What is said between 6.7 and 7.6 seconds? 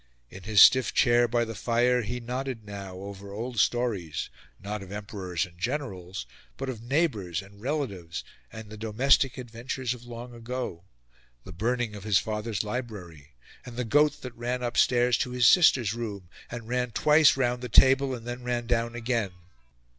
neighbours